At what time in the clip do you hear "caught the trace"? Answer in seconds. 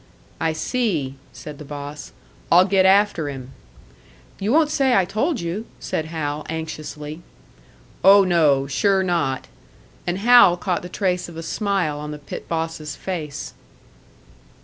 10.57-11.29